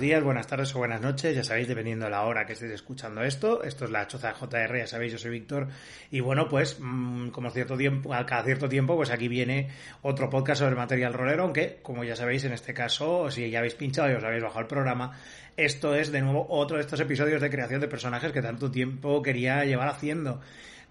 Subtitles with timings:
[0.00, 3.22] días, buenas tardes o buenas noches, ya sabéis, dependiendo de la hora que estéis escuchando
[3.22, 3.62] esto.
[3.62, 5.68] Esto es la Choza JR, ya sabéis, yo soy Víctor.
[6.10, 9.68] Y bueno, pues, mm, como cierto tiempo, cada cierto tiempo, pues aquí viene
[10.00, 13.74] otro podcast sobre material rolero, aunque, como ya sabéis, en este caso, si ya habéis
[13.74, 15.18] pinchado y os habéis bajado el programa,
[15.58, 19.22] esto es de nuevo otro de estos episodios de creación de personajes que tanto tiempo
[19.22, 20.40] quería llevar haciendo.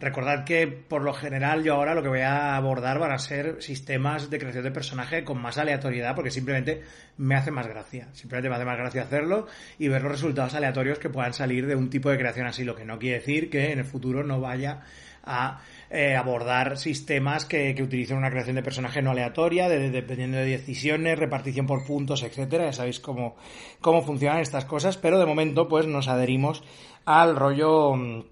[0.00, 3.60] Recordad que por lo general yo ahora lo que voy a abordar van a ser
[3.60, 6.82] sistemas de creación de personaje con más aleatoriedad porque simplemente
[7.16, 8.08] me hace más gracia.
[8.12, 11.74] Simplemente me hace más gracia hacerlo y ver los resultados aleatorios que puedan salir de
[11.74, 14.40] un tipo de creación así, lo que no quiere decir que en el futuro no
[14.40, 14.82] vaya
[15.24, 20.46] a eh, abordar sistemas que, que, utilicen una creación de personaje no aleatoria, dependiendo de
[20.46, 22.66] decisiones, repartición por puntos, etcétera.
[22.66, 23.36] Ya sabéis cómo,
[23.80, 26.62] cómo funcionan estas cosas, pero de momento pues nos adherimos
[27.04, 28.22] al rollo mm,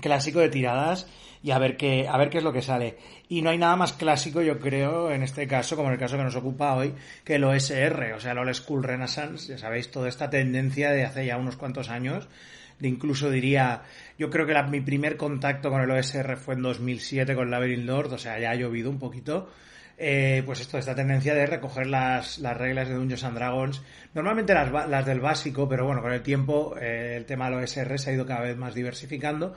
[0.00, 1.06] clásico de tiradas
[1.42, 2.96] y a ver qué a ver qué es lo que sale.
[3.28, 6.16] Y no hay nada más clásico, yo creo, en este caso, como en el caso
[6.16, 6.94] que nos ocupa hoy,
[7.24, 11.04] que el OSR, o sea, el Old School Renaissance, ya sabéis, toda esta tendencia de
[11.04, 12.28] hace ya unos cuantos años,
[12.78, 13.82] de incluso diría,
[14.18, 17.86] yo creo que la, mi primer contacto con el OSR fue en 2007 con Labyrinth
[17.86, 19.48] Lord, o sea, ya ha llovido un poquito.
[19.98, 24.52] Eh, pues esto, esta tendencia de recoger las, las reglas de Dungeons and Dragons, normalmente
[24.52, 28.10] las, las del básico, pero bueno, con el tiempo eh, el tema del OSR se
[28.10, 29.56] ha ido cada vez más diversificando.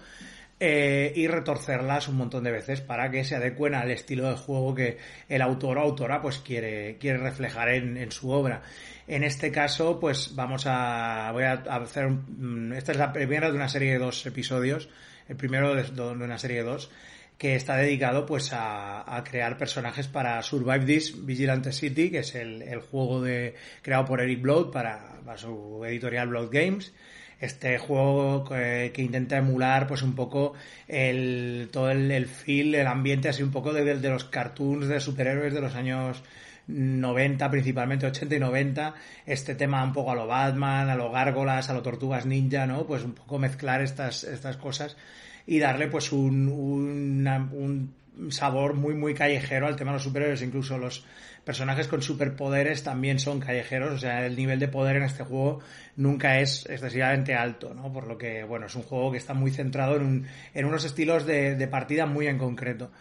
[0.62, 4.76] Eh, y retorcerlas un montón de veces para que se adecuen al estilo de juego
[4.76, 4.98] que
[5.30, 8.62] el autor o autora pues quiere, quiere reflejar en, en su obra.
[9.08, 12.10] En este caso, pues vamos a, voy a hacer,
[12.76, 14.90] esta es la primera de una serie de dos episodios,
[15.30, 16.92] el primero de, de una serie de dos,
[17.40, 22.36] que está dedicado pues a, a, crear personajes para Survive This Vigilante City, que es
[22.36, 26.94] el, el juego de, creado por Eric Blood para, para su editorial Blood Games.
[27.40, 30.54] Este juego que, que, intenta emular pues un poco
[30.90, 35.00] el todo el, el feel, el ambiente así un poco de, de, los cartoons de
[35.00, 36.22] superhéroes de los años
[36.68, 38.94] 90 principalmente, 80 y 90,
[39.26, 42.86] este tema un poco a lo Batman, a lo Gárgolas, a lo Tortugas Ninja, ¿no?
[42.86, 44.98] Pues un poco mezclar estas, estas cosas
[45.50, 50.78] y darle pues un, un sabor muy muy callejero al tema de los superhéroes, incluso
[50.78, 51.04] los
[51.44, 55.62] personajes con superpoderes también son callejeros, o sea, el nivel de poder en este juego
[55.96, 57.92] nunca es excesivamente alto, ¿no?
[57.92, 61.26] Por lo que, bueno, es un juego que está muy centrado en, en unos estilos
[61.26, 62.92] de, de partida muy en concreto.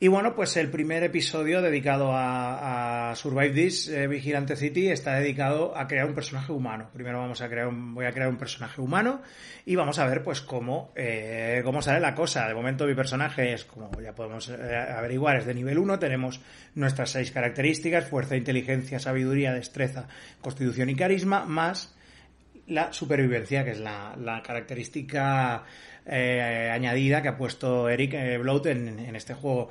[0.00, 5.76] Y bueno, pues el primer episodio dedicado a, Survive This, eh, Vigilante City, está dedicado
[5.76, 6.90] a crear un personaje humano.
[6.92, 9.22] Primero vamos a crear un, voy a crear un personaje humano
[9.64, 12.48] y vamos a ver pues cómo, eh, cómo sale la cosa.
[12.48, 15.98] De momento mi personaje es, como ya podemos eh, averiguar, es de nivel 1.
[16.00, 16.40] Tenemos
[16.74, 20.08] nuestras seis características, fuerza, inteligencia, sabiduría, destreza,
[20.40, 21.94] constitución y carisma, más
[22.66, 25.64] la supervivencia, que es la, característica
[26.06, 29.68] eh, añadida que ha puesto Eric eh, Bloat en, este juego.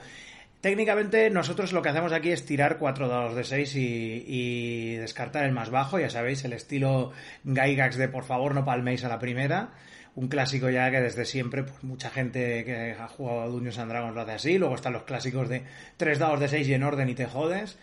[0.61, 5.43] Técnicamente nosotros lo que hacemos aquí es tirar cuatro dados de 6 y, y, descartar
[5.45, 7.11] el más bajo, ya sabéis, el estilo
[7.43, 9.71] Gygax de por favor no palméis a la primera.
[10.15, 13.91] Un clásico ya que desde siempre, pues mucha gente que ha jugado a Dungeons and
[13.91, 14.57] Dragons lo hace así.
[14.59, 15.63] Luego están los clásicos de
[15.97, 17.77] tres dados de 6 y en orden y te jodes.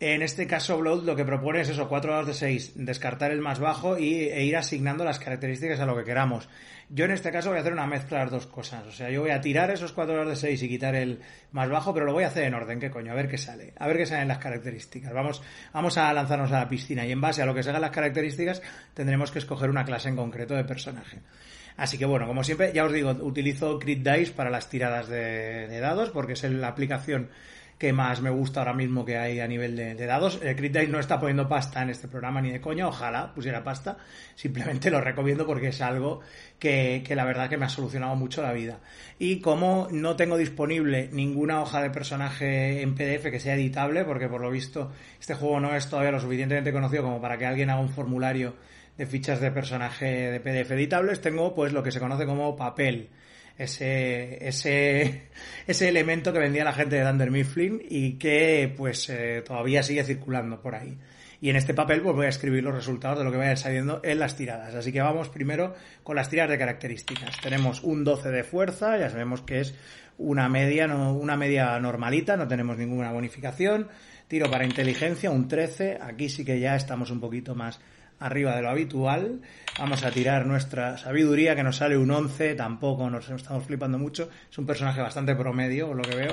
[0.00, 3.40] En este caso, Blood lo que propone es eso, cuatro dados de 6, descartar el
[3.40, 6.48] más bajo y, e ir asignando las características a lo que queramos.
[6.90, 8.84] Yo en este caso voy a hacer una mezcla de las dos cosas.
[8.86, 11.20] O sea, yo voy a tirar esos cuatro dados de 6 y quitar el
[11.52, 13.12] más bajo, pero lo voy a hacer en orden, ¿qué coño?
[13.12, 13.72] A ver qué sale.
[13.78, 15.12] A ver qué salen las características.
[15.12, 17.92] Vamos, vamos a lanzarnos a la piscina y en base a lo que salgan las
[17.92, 18.62] características
[18.94, 21.20] tendremos que escoger una clase en concreto de personaje.
[21.76, 25.66] Así que bueno, como siempre, ya os digo, utilizo Crit Dice para las tiradas de,
[25.68, 27.30] de dados porque es la aplicación
[27.78, 30.40] que más me gusta ahora mismo que hay a nivel de, dados.
[30.42, 33.96] Eh, Crit no está poniendo pasta en este programa ni de coña, ojalá pusiera pasta.
[34.34, 36.20] Simplemente lo recomiendo porque es algo
[36.58, 38.78] que, que, la verdad que me ha solucionado mucho la vida.
[39.18, 44.28] Y como no tengo disponible ninguna hoja de personaje en PDF que sea editable, porque
[44.28, 47.70] por lo visto este juego no es todavía lo suficientemente conocido como para que alguien
[47.70, 48.54] haga un formulario
[48.96, 53.10] de fichas de personaje de PDF editables, tengo pues lo que se conoce como papel
[53.58, 55.28] ese, ese,
[55.66, 60.04] ese elemento que vendía la gente de Dunder Mifflin y que pues eh, todavía sigue
[60.04, 60.96] circulando por ahí.
[61.40, 64.00] Y en este papel pues voy a escribir los resultados de lo que vaya saliendo
[64.02, 64.74] en las tiradas.
[64.74, 67.38] Así que vamos primero con las tiradas de características.
[67.42, 69.74] Tenemos un 12 de fuerza, ya sabemos que es
[70.16, 73.88] una media, no, una media normalita, no tenemos ninguna bonificación.
[74.26, 75.98] Tiro para inteligencia, un 13.
[76.00, 77.78] Aquí sí que ya estamos un poquito más
[78.18, 79.40] arriba de lo habitual.
[79.78, 84.28] Vamos a tirar nuestra sabiduría, que nos sale un 11, tampoco nos estamos flipando mucho.
[84.50, 86.32] Es un personaje bastante promedio, por lo que veo.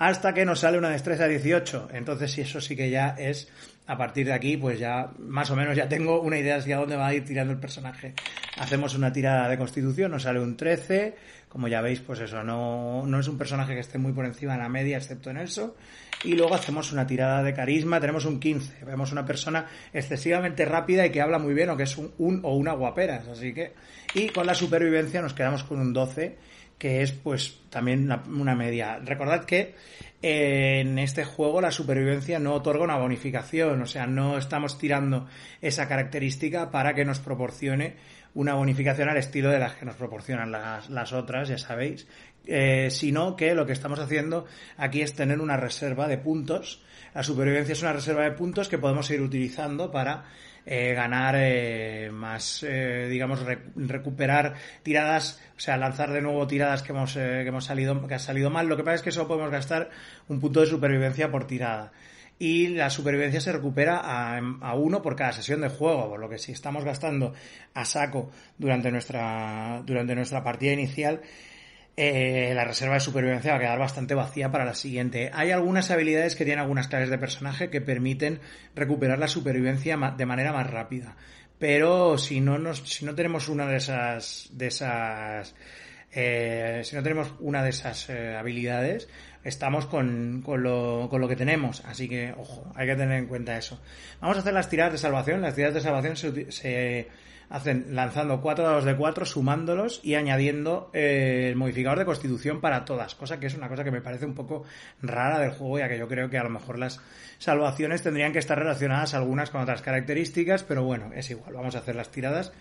[0.00, 1.90] Hasta que nos sale una destreza 18.
[1.92, 3.48] Entonces, si eso sí que ya es
[3.86, 6.96] a partir de aquí, pues ya más o menos ya tengo una idea hacia dónde
[6.96, 8.14] va a ir tirando el personaje.
[8.56, 11.14] Hacemos una tirada de constitución, nos sale un 13.
[11.50, 14.54] Como ya veis, pues eso, no, no es un personaje que esté muy por encima
[14.54, 15.76] de la media, excepto en eso.
[16.24, 18.86] Y luego hacemos una tirada de carisma, tenemos un 15.
[18.86, 22.40] Vemos una persona excesivamente rápida y que habla muy bien, o que es un, un
[22.42, 23.28] o una guaperas.
[23.28, 23.74] Así que,
[24.14, 26.38] y con la supervivencia nos quedamos con un 12
[26.80, 28.98] que es pues también una, media.
[29.04, 29.74] Recordad que
[30.22, 35.28] eh, en este juego la supervivencia no otorga una bonificación, o sea, no estamos tirando
[35.60, 37.96] esa característica para que nos proporcione
[38.32, 42.08] una bonificación al estilo de las que nos proporcionan las, las otras, ya sabéis,
[42.46, 44.46] eh, sino que lo que estamos haciendo
[44.76, 46.82] aquí es tener una reserva de puntos.
[47.14, 50.24] La supervivencia es una reserva de puntos que podemos ir utilizando para
[50.66, 53.40] eh, ganar eh, más, eh, digamos,
[53.74, 58.18] recuperar tiradas, o sea, lanzar de nuevo tiradas que hemos, que hemos salido, que ha
[58.18, 58.68] salido mal.
[58.68, 59.90] Lo que pasa es que solo podemos gastar
[60.28, 61.92] un punto de supervivencia por tirada.
[62.38, 66.28] Y la supervivencia se recupera a, a uno por cada sesión de juego, por lo
[66.28, 67.34] que si estamos gastando
[67.74, 71.20] a saco durante nuestra, durante nuestra partida inicial,
[71.96, 75.30] eh, la reserva de supervivencia va a quedar bastante vacía para la siguiente.
[75.34, 78.40] Hay algunas habilidades que tienen algunas claves de personaje que permiten
[78.74, 81.16] recuperar la supervivencia de manera más rápida.
[81.58, 85.54] Pero si no nos, si no tenemos una de esas, de esas,
[86.10, 89.08] eh, si no tenemos una de esas eh, habilidades,
[89.44, 91.84] estamos con, con, lo, con lo que tenemos.
[91.84, 93.78] Así que, ojo, hay que tener en cuenta eso.
[94.22, 95.42] Vamos a hacer las tiradas de salvación.
[95.42, 97.08] Las tiradas de salvación se, se
[97.50, 102.84] hacen lanzando cuatro dados de cuatro, sumándolos y añadiendo eh, el modificador de constitución para
[102.84, 104.64] todas, cosa que es una cosa que me parece un poco
[105.02, 107.00] rara del juego, ya que yo creo que a lo mejor las
[107.38, 111.80] salvaciones tendrían que estar relacionadas algunas con otras características, pero bueno, es igual, vamos a
[111.80, 112.52] hacer las tiradas.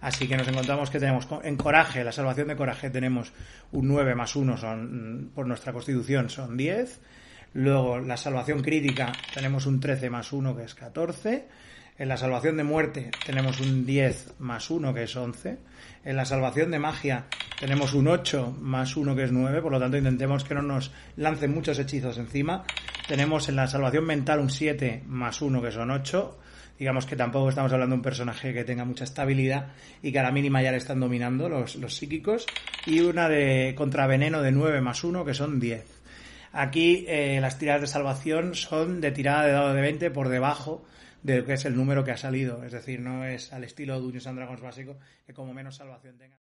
[0.00, 3.32] Así que nos encontramos que tenemos en coraje, la salvación de coraje tenemos
[3.72, 7.00] un 9 más 1 son, por nuestra constitución son 10.
[7.54, 11.48] Luego la salvación crítica tenemos un 13 más 1 que es 14.
[11.98, 15.58] En la salvación de muerte tenemos un 10 más 1 que es 11.
[16.04, 17.24] En la salvación de magia
[17.58, 20.92] tenemos un 8 más 1 que es 9, por lo tanto intentemos que no nos
[21.16, 22.64] lancen muchos hechizos encima.
[23.08, 26.38] Tenemos en la salvación mental un 7 más 1 que son 8.
[26.78, 30.22] Digamos que tampoco estamos hablando de un personaje que tenga mucha estabilidad y que a
[30.22, 32.46] la mínima ya le están dominando los, los psíquicos.
[32.86, 35.84] Y una de contraveneno de 9 más 1 que son 10.
[36.52, 40.84] Aquí eh, las tiradas de salvación son de tirada de dado de 20 por debajo
[41.32, 42.64] de lo que es el número que ha salido.
[42.64, 44.96] Es decir, no es al estilo Dungeons and Dragons básico,
[45.26, 46.38] que como menos salvación tenga.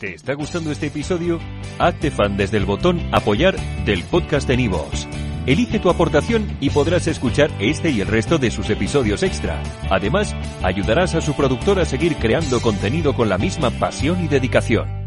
[0.00, 1.38] ¿Te está gustando este episodio?
[1.78, 5.06] Hazte fan desde el botón Apoyar del podcast de Nivos.
[5.46, 9.62] Elige tu aportación y podrás escuchar este y el resto de sus episodios extra.
[9.90, 15.03] Además, ayudarás a su productor a seguir creando contenido con la misma pasión y dedicación.